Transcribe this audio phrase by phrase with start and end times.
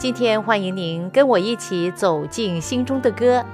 [0.00, 3.44] 今天欢迎您跟我一起走进心中的歌。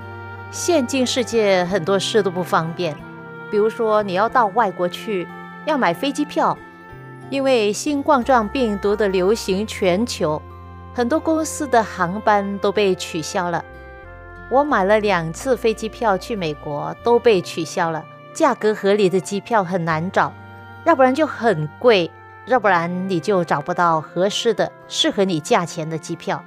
[0.52, 2.94] 现今世界很多事都不方便，
[3.50, 5.26] 比如说你要到外国去，
[5.64, 6.56] 要买飞机票，
[7.30, 10.40] 因为新冠状病毒的流行全球，
[10.94, 13.64] 很多公司的航班都被取消了。
[14.48, 18.04] 我买了两次飞机票去美国，都被取消了。
[18.32, 20.32] 价格合理的机票很难找，
[20.84, 22.08] 要不然就很贵。
[22.46, 26.44] 要不然你就找不到合适的、适合你价钱的机票。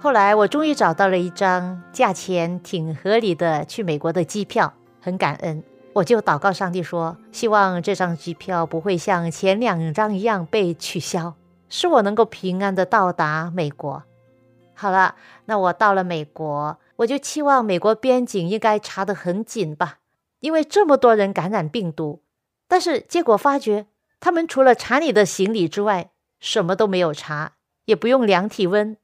[0.00, 5.62] 后来我终于找到了一张价钱挺合理的去美国的机票，很感恩。
[5.92, 11.34] 我就祷告上帝说，希望这张机票不会像前两张一样被取消，
[11.68, 14.02] 使我能够平安的到达美国。
[14.74, 15.14] 好了，
[15.44, 19.98] 那我到了美国，我就期望美国边境应该查得很紧吧，
[20.40, 22.22] 因为这么多人感染病毒。
[22.66, 23.86] 但是结果发觉。
[24.20, 28.96] 他们除了查你的行李之外，什么都没有查，也不用量体温。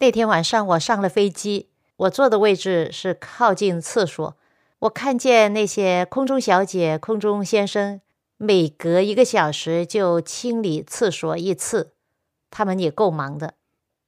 [0.00, 4.36] 那天晚上我上了飞机，我坐的位置是靠近厕所。
[4.80, 8.02] 我看见那些空中小姐、空中先生，
[8.36, 11.94] 每隔一个小时就清理厕所一次，
[12.50, 13.54] 他们也够忙的。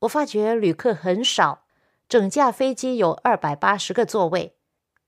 [0.01, 1.65] 我发觉旅客很少，
[2.09, 4.55] 整架飞机有二百八十个座位，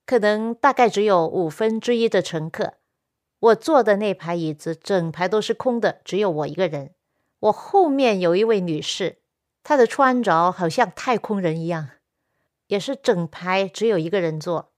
[0.06, 2.74] 可能大概只有五分之一的乘客。
[3.40, 6.92] 我坐的那排椅子，整排都是空的，只有我一个人。
[7.40, 9.16] 我后面有一位女士，
[9.62, 11.88] 她的穿着好像太空人一样，
[12.66, 14.72] 也是整排只有一个人坐。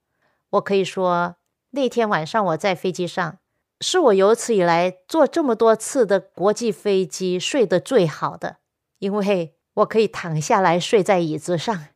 [0.51, 1.35] 我可以说，
[1.71, 3.39] 那天晚上我在飞机上，
[3.81, 8.59] 是我有史以来坐这么多次的国际飞机睡得最好的，
[9.01, 11.87] 因为我可以躺下来睡在椅子上。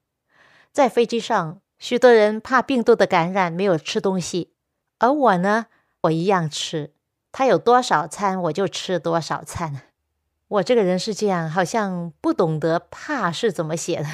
[0.72, 4.52] 在飞机上，许多人怕病毒的感染，没有吃东西，
[4.98, 5.66] 而我呢？
[6.06, 6.92] 我一样吃，
[7.32, 9.82] 他有多少餐我就吃多少餐。
[10.48, 14.06] 我这个人是这样，好像不懂得怕是怎么写的。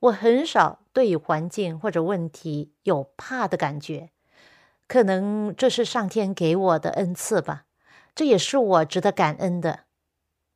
[0.00, 4.10] 我很少对环境或者问题有怕的感觉，
[4.88, 7.66] 可能这是上天给我的恩赐吧。
[8.14, 9.80] 这也是我值得感恩的。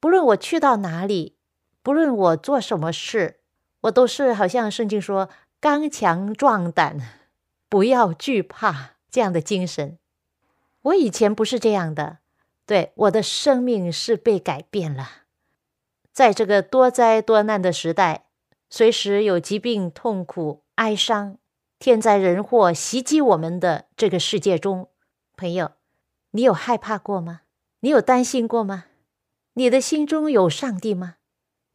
[0.00, 1.36] 不论我去到哪里，
[1.82, 3.40] 不论我做什么事，
[3.82, 7.00] 我都是好像圣经说“刚强壮胆，
[7.68, 9.98] 不要惧怕”这样的精神。
[10.86, 12.18] 我以前不是这样的，
[12.64, 15.22] 对我的生命是被改变了。
[16.12, 18.26] 在这个多灾多难的时代，
[18.70, 21.38] 随时有疾病、痛苦、哀伤、
[21.80, 24.88] 天灾人祸袭击我们的这个世界中，
[25.36, 25.72] 朋友，
[26.30, 27.40] 你有害怕过吗？
[27.80, 28.84] 你有担心过吗？
[29.54, 31.16] 你的心中有上帝吗？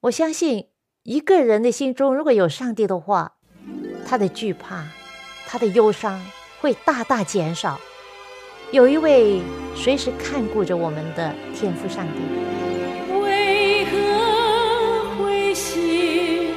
[0.02, 0.70] 我相信，
[1.04, 3.36] 一个人的心中如果有上帝的话，
[4.08, 4.88] 他的惧怕、
[5.46, 6.26] 他的忧伤
[6.62, 7.78] 会大大减少。
[8.72, 9.42] 有一位
[9.76, 12.22] 随时看顾着我们的天父上帝。
[13.20, 16.48] 为何会心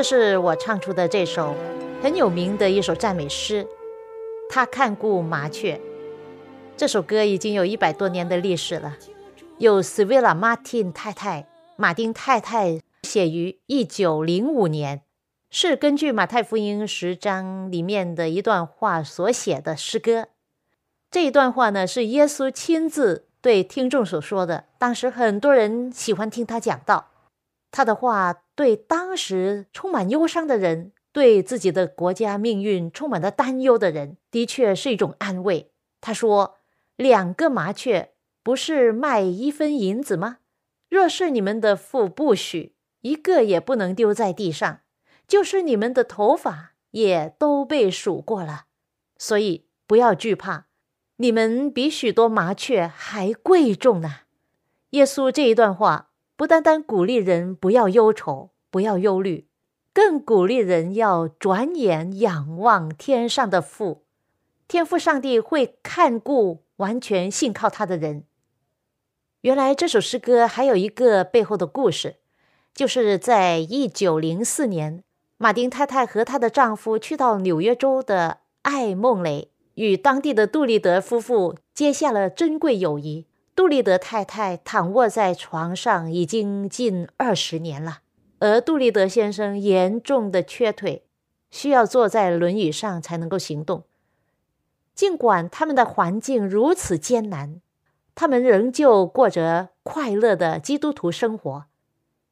[0.00, 1.54] 这是我唱出的这首
[2.02, 3.66] 很有名的一首赞美诗。
[4.48, 5.78] 他看顾麻雀，
[6.74, 8.96] 这首歌已经有一百多年的历史了，
[9.58, 15.02] 由 Svilla Martin 太太马丁太太写于一九零五年，
[15.50, 20.28] 是根据马太福音十章里面的一段话所写的诗歌。
[21.10, 24.64] 这一段话呢，是耶稣亲自对听众所说的。
[24.78, 27.09] 当时很多人喜欢听他讲道，
[27.70, 30.92] 他的话对当时充满忧伤的人。
[31.12, 35.72] 对自己的国家命运充满了担忧的人，的确是一种安慰。
[36.00, 36.58] 他说
[36.94, 38.12] ：“两个麻雀
[38.44, 40.38] 不是卖一分银子吗？
[40.88, 44.82] 若是你们的父不许，一个也不能丢在地上；
[45.26, 48.66] 就是你们的头发也都被数过了。
[49.18, 50.66] 所以不要惧怕，
[51.16, 54.20] 你们比许多麻雀还贵重呢。”
[54.90, 56.09] 耶稣这一段话
[56.40, 59.46] 不单单鼓励人不要忧愁，不要忧虑。
[59.92, 64.06] 更鼓励人要转眼仰望天上的父，
[64.66, 68.24] 天父上帝会看顾完全信靠他的人。
[69.42, 72.16] 原来这首诗歌还有一个背后的故事，
[72.72, 75.04] 就是在一九零四年，
[75.36, 83.26] 马丁太太和她的丈夫去到纽约州的艾梦雷，与当地的杜立德夫妇结下了珍贵友谊。
[83.60, 87.98] 杜立德太太躺卧在床上已经近二十年了。
[88.38, 91.04] 而杜立德先生严重的缺腿，
[91.50, 93.84] 需要坐在轮椅上才能够行动。
[94.94, 97.60] 尽管他们的环境如此艰难，
[98.14, 101.66] 他们仍旧过着快乐的基督徒生活，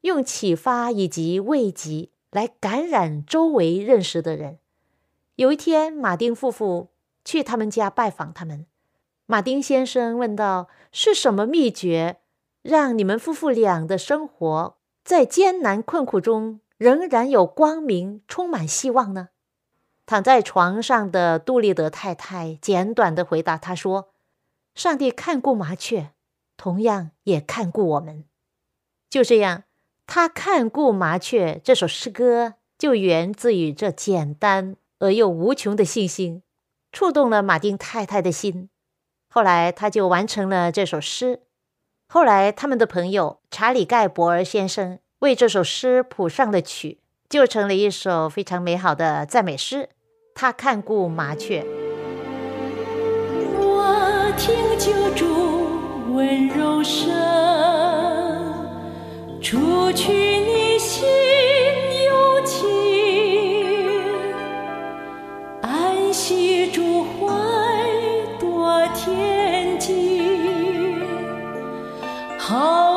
[0.01, 4.57] 用启发以及慰藉来感染周围认识的人。
[5.35, 6.89] 有一天，马丁夫妇
[7.23, 8.65] 去他们家拜访他们，
[9.31, 12.17] 马丁先生问道：“是什么秘诀，
[12.63, 19.29] 让你们夫妇俩的生活？”在艰难困苦中，仍然有光明，充满希望呢。
[20.07, 24.09] 躺在床上的杜立德太太简短的回答他说
[24.73, 26.09] ：“上帝看顾麻雀，
[26.57, 28.25] 同样也看顾我们。”
[29.11, 29.65] 就这样，
[30.07, 36.41] 他看顾麻雀这首诗歌就源自于这简单而又无穷的信心，
[36.91, 38.71] 触动了马丁太太的心。
[39.31, 41.41] 后来，他就完成了这首诗。
[42.07, 46.97] 后来，他们的朋友查理·盖博尔先生为这首诗谱上了曲，
[47.29, 49.89] 就成了一首非常美好的赞美诗。
[50.33, 51.63] 他看顾麻雀，
[53.59, 55.25] 我听救主
[56.13, 57.11] 温柔声，
[59.41, 60.58] 除去你
[72.49, 72.88] 毫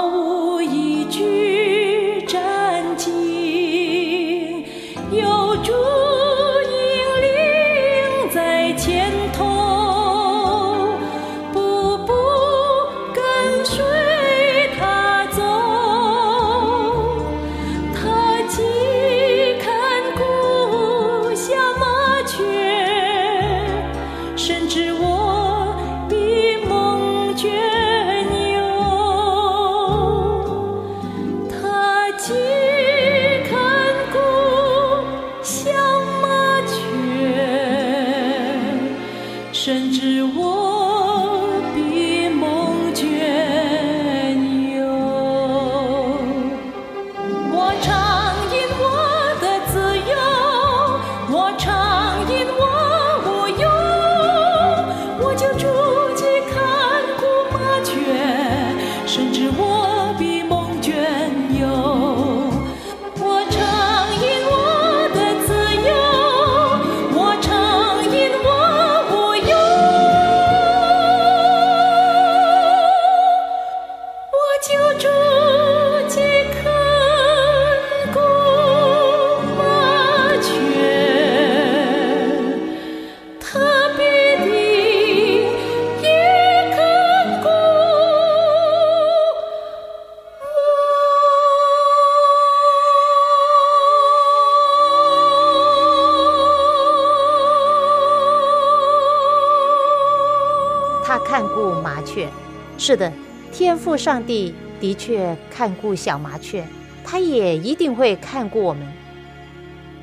[102.84, 103.12] 是的，
[103.52, 106.66] 天父上帝的确看顾小麻雀，
[107.04, 108.92] 他也一定会看顾我们。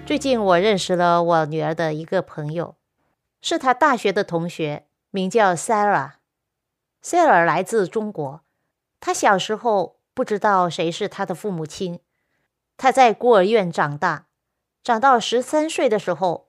[0.06, 2.78] 最近我认识了我女儿的一个朋友，
[3.42, 6.12] 是她大学的同学，名叫 Sarah。
[7.04, 8.44] Sarah 来自中国，
[9.02, 12.00] 她小时候不知道谁是她的父母亲，
[12.78, 14.28] 她在孤儿院长大，
[14.82, 16.48] 长到十三岁的时候，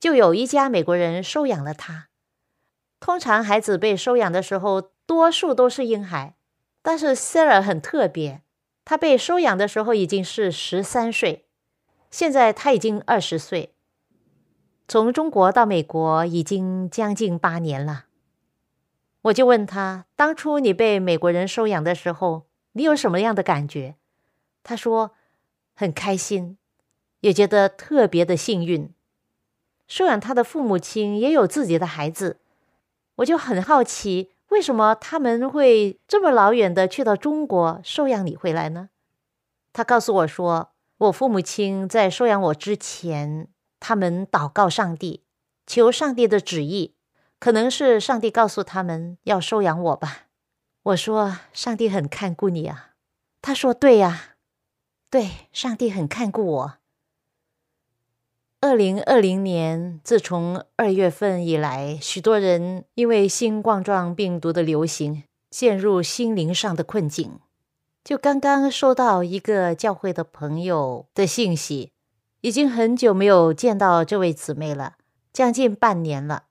[0.00, 2.08] 就有一家美国人收养了她。
[2.98, 6.34] 通常孩子被收养的时候，多数都是婴孩，
[6.82, 8.42] 但是 Sarah 很特别，
[8.84, 11.46] 她被收养的时候已经是十三岁，
[12.10, 13.74] 现在她已经二十岁。
[14.88, 18.04] 从中国到美国已经将近八年了。
[19.22, 23.96] 我就问他，当初你被美国人收养的时候，你有什么样的感觉？
[24.62, 25.10] 他说
[25.74, 26.56] 很开心，
[27.20, 28.92] 也觉得特别的幸运。
[29.88, 32.38] 收养他的父母亲也有自己的孩子，
[33.16, 38.90] 我就很好奇，为什么他们会这么老远的去到中国收养你回来呢？
[39.72, 43.48] 他告诉我说，我父母亲在收养我之前，
[43.80, 45.24] 他们祷告上帝，
[45.66, 46.94] 求上帝的旨意。
[47.38, 50.28] 可能是上帝告诉他们要收养我吧。
[50.84, 52.92] 我说：“上帝很看顾你啊。”
[53.42, 54.36] 他说：“对呀，
[55.10, 56.74] 对，上帝很看顾我。”
[58.66, 67.38] 二零二零年，自从二月份以来，许多人因为新冠状病毒的流行，陷入心灵上的困境。
[68.02, 71.92] 就刚刚收到一个教会的朋友的信息，
[72.40, 74.96] 已经很久没有见到这位姊妹了，
[75.32, 76.46] 将近半年了。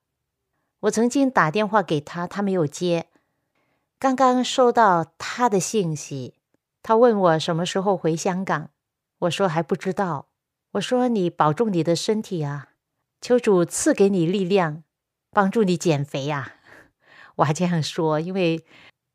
[0.83, 3.07] 我曾经打电话给她，她没有接。
[3.99, 6.35] 刚刚收到她的信息，
[6.81, 8.69] 她问我什么时候回香港。
[9.19, 10.27] 我说还不知道。
[10.75, 12.71] 我说你保重你的身体啊，
[13.21, 14.83] 求主赐给你力量，
[15.31, 16.55] 帮助你减肥啊。
[17.37, 18.65] 我还这样说，因为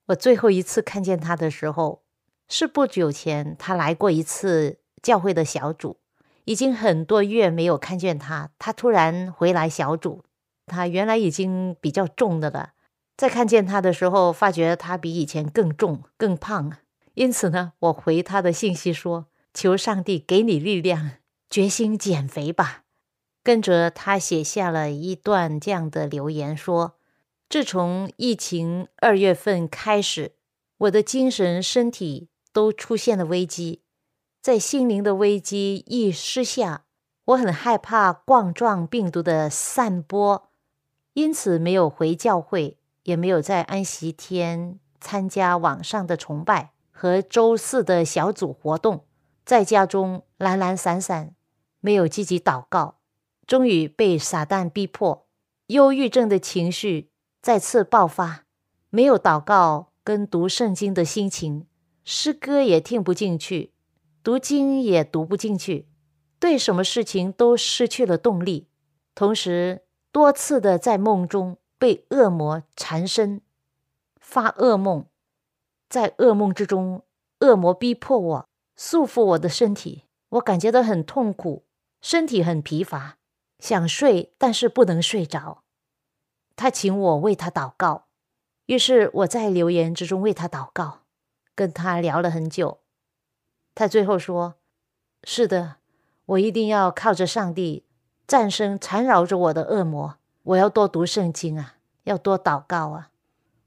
[0.06, 2.02] 我最后一次看见他的时候
[2.48, 5.98] 是不久前，他来过一次教会的小组，
[6.44, 10.24] 已经很多月没有看见他，他突然回来小组。
[10.66, 12.72] 他原来已经比较重的了，
[13.18, 16.78] 在看见他的时候，发觉他比以前更重、更胖。
[17.14, 21.10] 因此呢，我回他的信息说：“求上帝给你力量，
[21.50, 22.84] 决心减肥吧。”
[23.42, 26.96] 跟着他写下了一段这样的留言说
[27.48, 30.36] ：“自从疫情二月份开始，
[30.78, 33.82] 我的精神、身体都出现了危机，
[34.42, 36.84] 在心灵的危机一失下，
[37.24, 40.48] 我很害怕冠状病毒的散播。”
[41.14, 49.06] 因此，没有回教会，也没有在安息天参加网上的崇拜和周四的小组活动，
[49.44, 51.34] 在家中懒懒散散，
[51.80, 53.00] 没有积极祷告。
[53.46, 55.26] 终于被撒旦逼迫，
[55.66, 57.10] 忧郁症的情绪
[57.42, 58.44] 再次爆发，
[58.90, 61.66] 没有祷告跟读圣经的心情，
[62.04, 63.72] 诗歌也听不进去，
[64.22, 65.88] 读经也读不进去，
[66.38, 68.68] 对什么事情都失去了动力，
[69.14, 69.82] 同时。
[70.12, 73.42] 多次的在梦中被恶魔缠身，
[74.18, 75.06] 发噩梦，
[75.88, 77.04] 在噩梦之中，
[77.38, 81.62] 恶魔逼迫我，束缚我的身体，我感觉到很痛苦，
[82.00, 83.18] 身体很疲乏，
[83.58, 85.64] 想睡，但是不能睡着。
[86.56, 88.06] 他请我为他祷告，
[88.66, 91.00] 于是我在留言之中为他祷告，
[91.54, 92.80] 跟他聊了很久。
[93.74, 94.56] 他最后说
[95.24, 95.76] ：“是的，
[96.26, 97.86] 我一定要靠着上帝。”
[98.26, 103.10] 战胜缠绕着我的恶魔，我要多读圣经啊，要多祷告啊。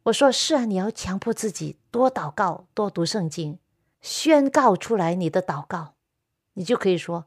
[0.03, 3.59] 我说是啊，你要强迫自己多祷告，多读圣经，
[3.99, 5.95] 宣告出来你的祷告，
[6.53, 7.25] 你就可以说：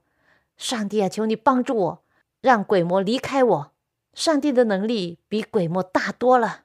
[0.56, 2.04] 上帝啊，求你帮助我，
[2.40, 3.72] 让鬼魔离开我。
[4.12, 6.64] 上帝的能力比鬼魔大多了，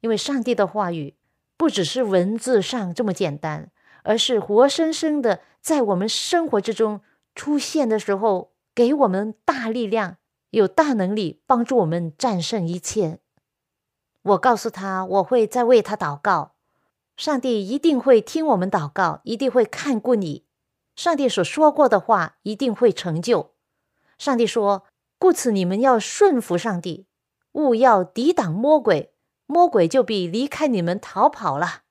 [0.00, 1.16] 因为上帝的话语
[1.56, 3.70] 不只是文字上这么简单，
[4.02, 7.00] 而是活生生的在我们生活之中
[7.34, 8.52] 出现的时候。
[8.74, 10.16] 给我们大力量，
[10.48, 13.18] 有大能力帮助我们战胜一切。
[14.22, 16.54] 我告诉他，我会再为他祷告，
[17.14, 20.46] 上帝一定会听我们祷告，一定会看顾你。
[20.96, 23.54] 上帝所说过的话一定会成就。
[24.18, 24.86] 上帝说
[25.18, 27.06] ：“故此，你们要顺服上帝，
[27.52, 29.14] 勿要抵挡魔鬼，
[29.46, 31.82] 魔鬼就必离开你们逃跑了。”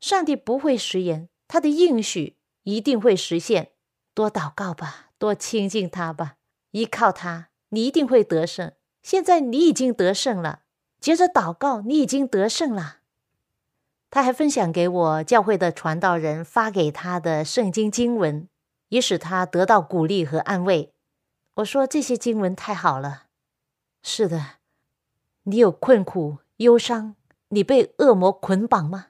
[0.00, 3.72] 上帝不会食言，他的应许一定会实现。
[4.14, 5.02] 多祷告吧。
[5.16, 6.34] 多亲近他吧，
[6.72, 8.72] 依靠他，你一定会得胜。
[9.02, 10.64] 现在你已经得胜了，
[11.00, 12.98] 接着祷告，你已经得胜了。
[14.14, 18.46] 他还分享给我教会的传道人发给他的圣经经文，
[18.90, 20.92] 以使他得到鼓励和安慰。
[21.54, 23.24] 我说这些经文太好了。
[24.04, 24.44] 是的，
[25.42, 27.16] 你有困苦、忧伤，
[27.48, 29.06] 你被恶魔捆绑吗？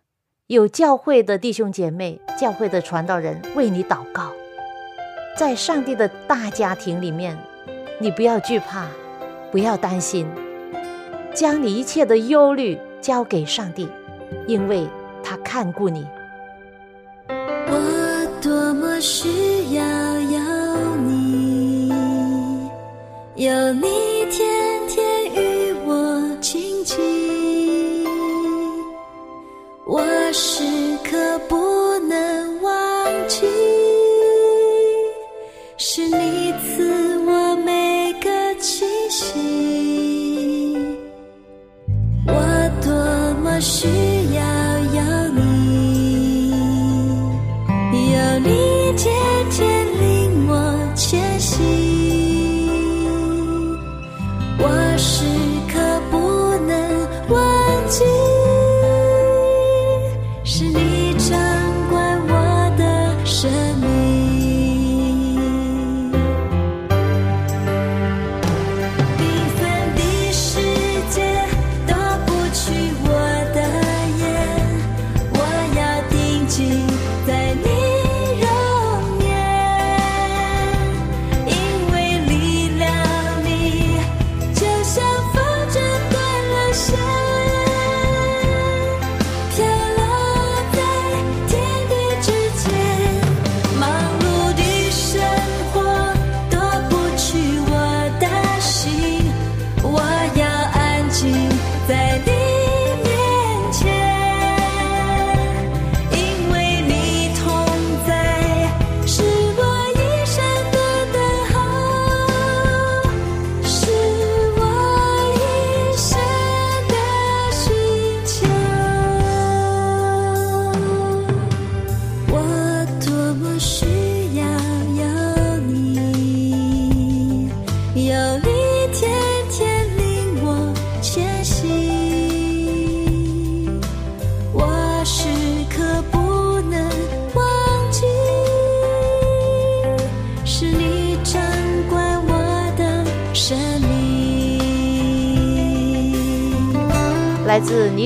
[0.47, 4.33] 有教会的弟兄姐妹、教会的传道人为你祷告。
[5.37, 7.37] 在上帝的大家庭里面，
[8.01, 8.89] 你不要惧怕，
[9.53, 10.27] 不要担心，
[11.35, 13.87] 将你一切的忧虑交给上帝，
[14.47, 14.89] 因为
[15.23, 16.07] 他看顾你。
[17.29, 19.83] 我多么需要
[20.21, 21.89] 有你，
[23.37, 24.14] 有你
[57.27, 57.64] 我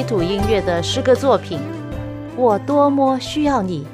[0.09, 1.59] 土音乐的诗歌作品
[2.35, 3.85] 《我多么需要你》。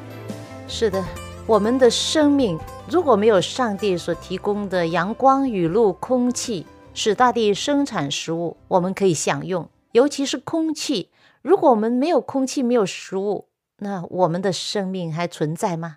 [0.68, 1.04] 是的，
[1.44, 2.56] 我们的生命
[2.88, 9.68] 如果没有上帝所提供的阳光、雨露、空气，使大地生产食物，我们可以享用。
[9.90, 11.10] 尤其是空气，
[11.42, 13.48] 如果我们没有空气、没有食物，
[13.78, 15.96] 那我们的生命还存在吗？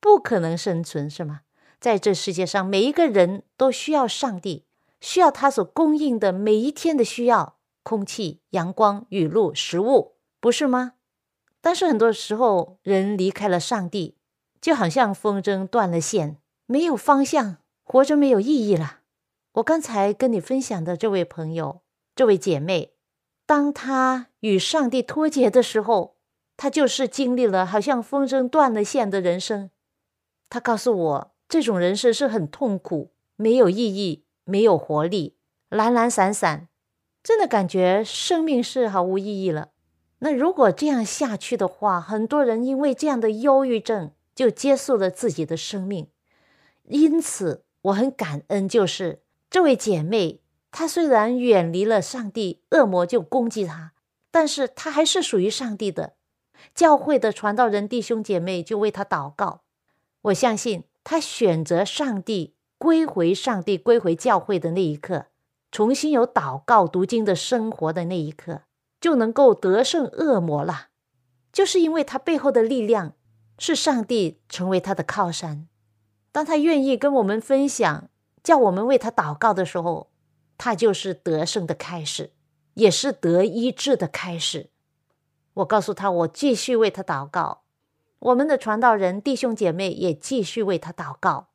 [0.00, 1.42] 不可能生存，是吗？
[1.78, 4.64] 在这世界上，每一个人都需要上帝，
[5.00, 7.54] 需要他所供应的每一天的需要。
[7.82, 10.94] 空气、阳光、雨露、食物，不是吗？
[11.60, 14.16] 但是很多时候，人离开了上帝，
[14.60, 19.00] 就好像风筝断了线，没有方向，活着没有意义了。
[19.54, 21.82] 我刚才跟你分享的这位朋友、
[22.16, 22.94] 这位姐妹，
[23.46, 26.16] 当她与上帝脱节的时候，
[26.56, 29.70] 她就是经历了好像风筝断了线的人生。
[30.48, 35.36] 她告诉我，这种人生是很痛苦、没有意义、没有活力、
[35.68, 36.68] 懒懒散散。
[37.22, 39.70] 真的感觉生命是毫无意义了。
[40.18, 46.08] 那如果这样下去的话，很多人因为这样的忧郁症就结束了自己的生命。
[46.84, 53.92] 因此，我很感恩，就是这位姐妹，她虽然远离了上帝，恶魔就攻击她，
[54.30, 56.14] 但是她还是属于上帝的。
[56.74, 59.62] 教会的传道人弟兄姐妹就为她祷告。
[60.22, 65.26] 我相信，她选择上帝，归回上帝，归回教会的那一刻。
[65.72, 68.60] 重新有祷告、读经的生活的那一刻，
[69.00, 70.88] 就能够得胜恶魔了。
[71.50, 73.14] 就是因为他背后的力量
[73.58, 75.66] 是上帝成为他的靠山。
[76.30, 78.10] 当他愿意跟我们分享，
[78.42, 80.10] 叫我们为他祷告的时候，
[80.58, 82.32] 他就是得胜的开始，
[82.74, 84.68] 也是得医治的开始。
[85.54, 87.62] 我告诉他，我继续为他祷告。
[88.18, 91.48] 我们的传道人弟兄姐妹也继续为他祷告。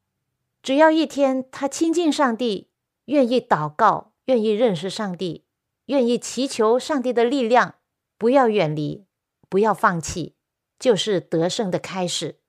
[0.64, 2.70] 只要一天他亲近上帝。
[3.08, 5.44] 愿意祷告，愿意认识上帝，
[5.88, 7.76] 愿意祈求上帝的力量，
[8.18, 9.06] 不要远离，
[9.50, 10.36] 不要放弃，
[10.80, 12.40] 就是得胜的开始，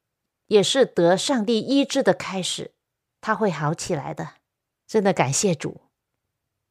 [0.47, 2.73] 也是得上帝医治的开始。
[3.21, 4.35] 他会好起来的，
[4.87, 5.81] 真的感谢主。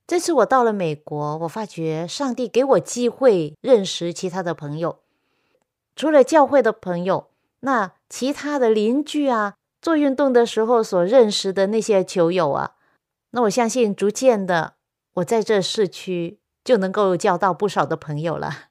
[0.05, 4.99] 这次我到了美国，我发觉上帝给我机会认识其他的朋友，
[5.95, 7.29] 除了教会的朋友，
[7.61, 12.75] 那其他的邻居啊，做运动的时候所认识的那些球友啊。
[13.31, 14.76] 那我相信，逐渐的，
[15.17, 18.65] 我在这市区就能够交到不少的朋友了。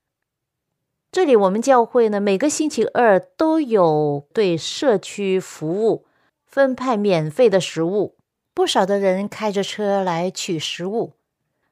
[1.10, 6.06] 这里我们教会呢，每个星期二都有对社区服务
[6.44, 8.16] 分派免费的食物，
[8.52, 11.14] 不少的人开着车来取食物，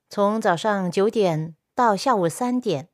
[0.09, 2.89] 从早上九点到下午三点，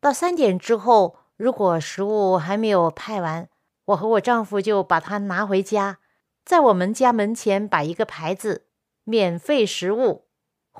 [0.00, 3.48] 到三点之后，如果食物还没有派完，
[3.86, 5.98] 我和我丈夫就把它拿回家，
[6.44, 8.66] 在我们家门前摆一个牌子，
[9.04, 10.24] 免费食物，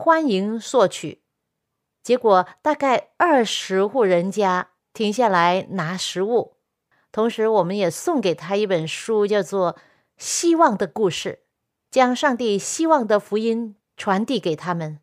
[0.00, 1.20] 欢迎索取。
[2.02, 6.56] 结果大概二十户人家停下来拿食物，
[7.12, 9.74] 同时我们也送给他一本书，叫做
[10.16, 11.40] 《希望的故事》，
[11.90, 15.00] 将上帝希望的福音传递给他们。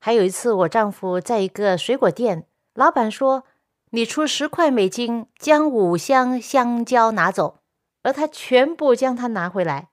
[0.00, 3.44] 还有一次，我丈夫在一个水果店，老板说
[3.90, 7.60] ：“你出十块美金，将五箱香蕉拿走。”
[8.02, 9.90] 而他全部将它拿回来。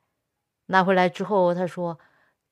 [0.68, 2.00] 拿回来之后，他说：“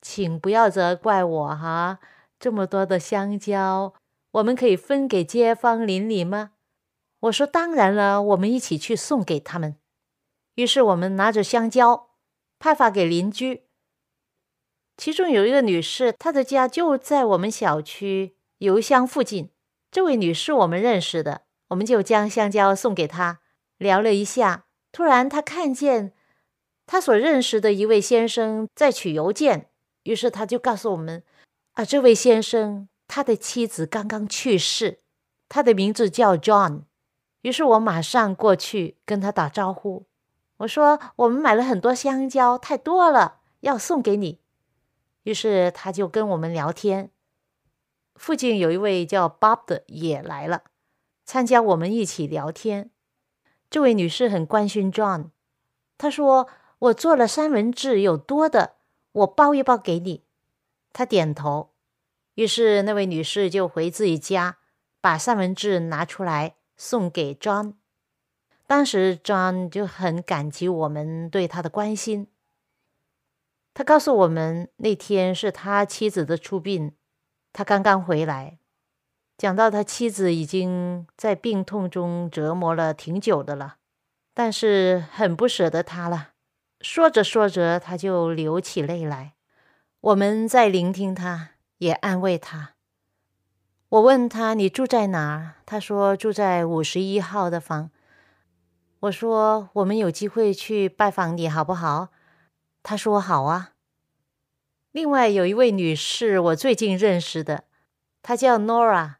[0.08, 1.98] 请不要责怪我哈。”
[2.38, 3.92] 这么多的香蕉，
[4.30, 6.52] 我们可以分给街坊邻里吗？
[7.18, 9.76] 我说当然了，我们一起去送给他们。
[10.54, 12.10] 于是我们拿着香蕉
[12.60, 13.64] 派发给邻居。
[14.96, 19.50] 其中有一个女士，她的家就在我们小区邮箱附近。
[19.90, 23.40] 这位女士我们认识的，我们就将香蕉送给她，
[23.76, 24.66] 聊了一下。
[24.92, 26.12] 突然，她看见
[26.86, 29.70] 她所认识的一位先生在取邮件，
[30.06, 31.22] 于是他就告诉我们。
[31.72, 35.00] 啊，这位先生，他的妻子刚刚去世，
[35.48, 36.82] 他的名字叫 John。
[37.42, 40.06] 于是我马上过去跟他打招呼，
[40.58, 44.40] 我说：“我们买了很多香蕉，太多了，要送给你。”
[45.24, 47.10] 于是他就跟我们聊天。
[48.14, 50.62] 附近有一位叫 Bob 的也来了，
[51.24, 52.90] 参加我们一起聊天。
[53.68, 55.30] 这位女士很关心 John，
[55.98, 58.75] 她说：“我做了三文治，有多的，
[59.16, 60.24] 我包一包给你。”
[60.92, 61.74] 他点头，
[62.36, 64.58] 于是那位女士就回自己家，
[65.00, 67.74] 把三文治拿出来送给庄。
[68.66, 72.28] 当时庄就很感激我们对他的关心。
[73.74, 76.96] 他告诉我们，那天是他妻子的出殡，
[77.52, 78.58] 他刚刚回来，
[79.36, 83.76] 讲到他妻子已经在病痛中折磨了挺久的了，
[84.32, 86.30] 但是很不舍得他了。
[86.88, 89.34] 说着说着，他就流起泪来。
[90.00, 92.76] 我们在聆听他，也安慰他。
[93.88, 97.90] 我问他：“你住在哪儿？”他说：“住在五十一号的房。”
[99.00, 102.10] 我说：“我们有机会去拜访你好不好？”
[102.84, 103.72] 他说：“好啊。”
[104.92, 107.64] 另外有一位女士，我最近认识的，
[108.22, 109.16] 她叫 Nora，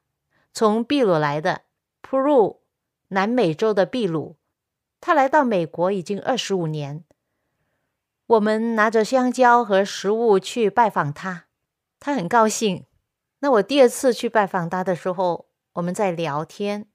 [0.52, 1.62] 从秘鲁来的，
[2.00, 2.62] 普鲁，
[3.08, 4.36] 南美洲的秘鲁。
[5.00, 7.02] 她来到美国已经二十五年。
[8.26, 11.44] 我们拿着香蕉和食物去拜访他，
[12.00, 12.84] 他很高兴。
[13.38, 16.88] 那我第二次去拜访他的时候，我们在聊天。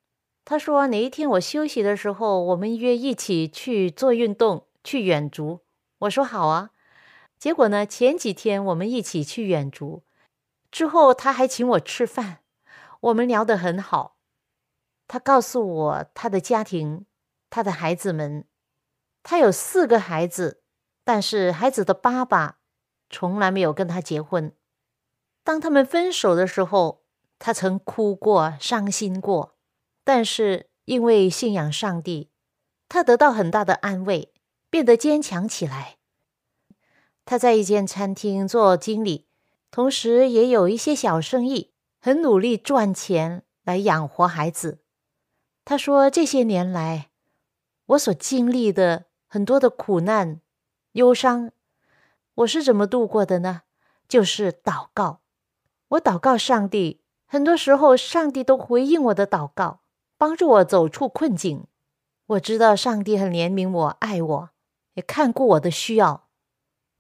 [0.44, 5.62] 他说哪一天我休息的时候，我们约一起去做运动，去远足。
[6.00, 6.72] 我说好啊。
[7.40, 10.04] 结果呢，前几天我们一起去远足，
[10.70, 12.40] 之后他还请我吃饭，
[13.00, 14.18] 我们聊得很好。
[15.08, 17.06] 他告诉我他的家庭，
[17.50, 18.46] 他的孩子们，
[19.24, 20.61] 他有四个孩子。
[21.04, 22.60] 但是孩子的爸爸
[23.10, 24.54] 从来没有跟他结婚。
[25.44, 27.04] 当他们分手的时候，
[27.40, 29.56] 他曾哭过、伤心过。
[30.04, 32.30] 但是因为信仰上帝，
[32.90, 34.34] 他得到很大的安慰，
[34.70, 35.98] 变得坚强起来。
[37.26, 39.28] 他在一间餐厅做经理，
[39.70, 44.80] 同时也有一些小生意，很努力赚钱来养活孩子。
[45.64, 47.12] 他说：“这些年来，
[47.86, 50.42] 我所经历的很多的苦难。”
[50.94, 51.52] 忧伤，
[52.36, 53.62] 我是怎么度过的呢？
[54.10, 55.22] 就是祷告。
[55.90, 59.80] 我祷告上帝，很多时候上帝都回应我的祷告，
[60.18, 61.66] 帮助我走出困境。
[62.28, 64.50] 我知道上帝很怜悯我，爱我，
[64.96, 66.28] 也看顾我的需要。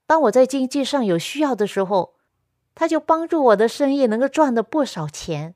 [0.06, 2.15] 当我在经济上有需要的时候，
[2.73, 5.56] 他就帮助我的生意能够赚了不少钱。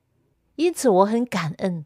[0.56, 1.86] 因此我很感恩。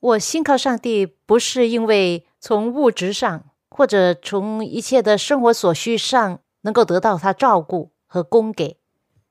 [0.00, 3.49] 我信靠上帝，不是因为从物质上。
[3.70, 8.78] 或者从一切的生活所需上能够得到他照顾和供给，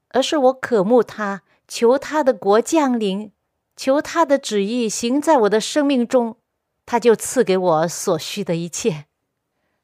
[0.09, 3.31] 而是我渴慕他，求他的国降临，
[3.75, 6.37] 求他的旨意行在我的生命中，
[6.85, 9.05] 他就赐给我所需的一切。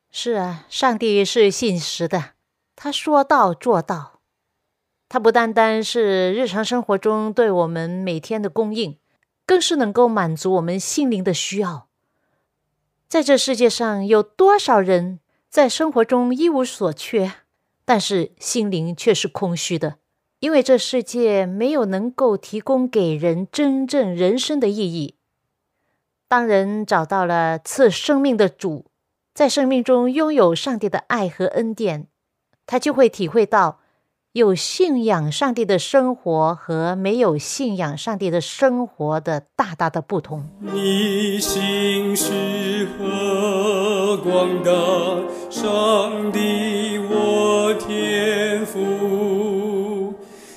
[0.09, 2.31] 是啊，上帝是信实的，
[2.75, 4.21] 他说到做到。
[5.07, 8.97] 他不单单是日常生活中对我们每天的供应，
[9.45, 11.87] 更是能够满足我们心灵的需要。
[13.07, 17.31] 在这世界上，有多少人在生活中一无所缺，
[17.85, 19.97] 但是心灵却是空虚的？
[20.39, 25.15] 因为这世界没有能够提供给人真正人生的意义。
[26.27, 28.87] 当人找到了赐生命的主，
[29.33, 32.07] 在生命中拥有上帝的爱和恩典，
[32.65, 33.79] 他就会体会到
[34.35, 40.49] 有信仰上帝的生活和没有信仰上帝的生活的大大的不同。
[40.59, 44.71] 你心是何广大，
[45.49, 50.13] 上帝我天赋，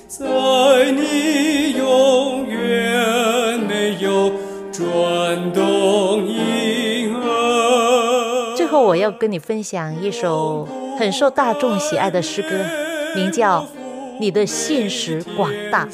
[0.09, 4.29] 在你永远没有
[4.73, 8.57] 转动婴儿。
[8.57, 10.67] 最后，我要跟你分享一首
[10.99, 12.49] 很受大众喜爱的诗歌，
[13.15, 13.61] 名叫
[14.19, 15.85] 《你的信实广大》。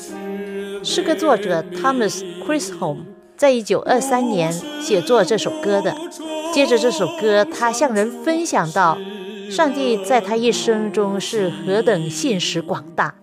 [0.83, 2.97] 诗歌作者 Thomas Chrisholm
[3.37, 4.51] 在一九二三年
[4.81, 5.95] 写作这首歌的。
[6.53, 8.97] 接着这首歌，他向人分享到，
[9.49, 13.15] 上帝在他一生中是何等信实广大。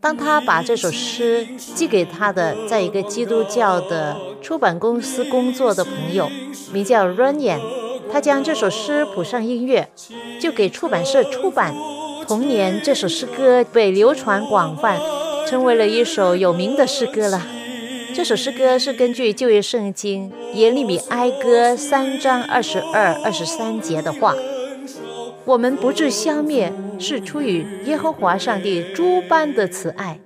[0.00, 6.28] 当他把这首诗寄给他的在一个基督教的出版公司工作的朋友，
[6.72, 7.60] 名叫 Runyan，
[8.12, 9.88] 他将这首诗谱上音乐，
[10.40, 11.74] 就给出版社出版。
[12.26, 15.00] 同年，这首诗歌被流传广泛，
[15.46, 17.46] 成为了一首有名的诗歌了。
[18.14, 24.34] 这首诗歌是根据旧约圣经耶利米哀歌三章二十二、二十三节的话
[25.46, 30.18] ：“我们不致消灭，是出于耶和华上帝诸般的慈爱，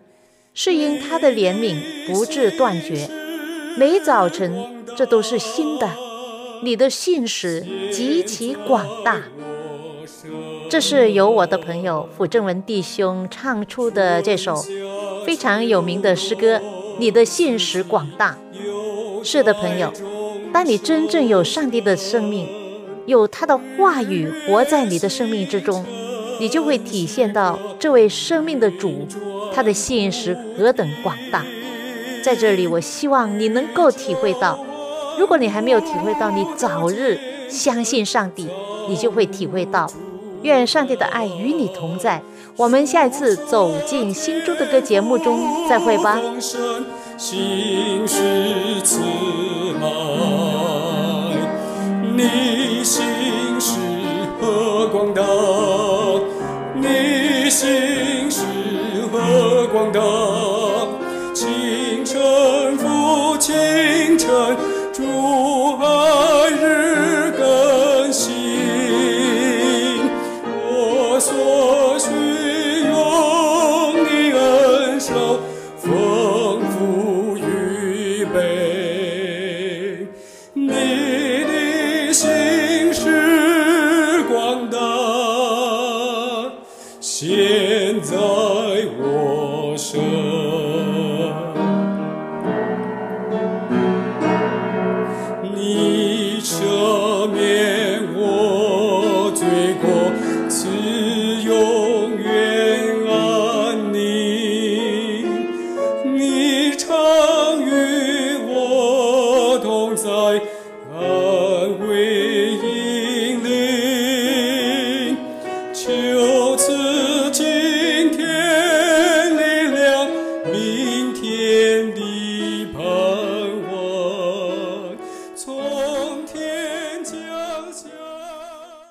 [0.55, 3.11] 是因他的怜悯不致断绝。
[3.77, 5.91] 每早晨，这都是新的。
[6.63, 9.25] 你的信实极其广大。”
[10.71, 14.55] 这是由我的朋友傅正文弟兄唱出的这首
[15.27, 16.61] 非常有名的诗歌。
[16.97, 18.39] 你的信实广大，
[19.25, 19.93] 是的，朋友。
[20.53, 22.47] 当你真正有上帝的生命，
[23.07, 25.85] 有他的话语活在你的生命之中，
[26.39, 29.09] 你就会体现到这位生命的主，
[29.53, 31.45] 他的信实何等广大。
[32.23, 34.65] 在这里，我希望你能够体会到。
[35.19, 38.47] 如果你还没有体会到，你早日相信上帝，
[38.89, 39.91] 你就会体会到。
[40.43, 42.23] 愿上帝的爱与你同在。
[42.57, 46.21] 我们下一次走进心中的歌节目中再会吧。
[47.17, 49.01] 心是慈
[49.81, 49.87] 爱，
[52.17, 53.03] 你心
[53.61, 53.79] 是
[54.41, 55.23] 何广大，
[56.75, 58.43] 你心是
[59.13, 60.01] 何广大。
[61.35, 64.57] 清晨复清晨，
[75.81, 77.20] 丰富。